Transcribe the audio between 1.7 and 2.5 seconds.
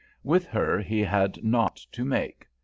to make.